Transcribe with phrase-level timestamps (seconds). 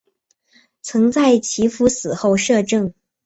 [0.81, 2.91] 曾在其夫死后摄政。